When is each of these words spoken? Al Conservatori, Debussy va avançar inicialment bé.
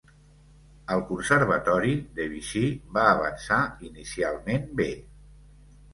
Al 0.93 1.01
Conservatori, 1.09 1.93
Debussy 2.21 2.63
va 2.97 3.05
avançar 3.11 3.61
inicialment 3.91 4.67
bé. 4.81 4.93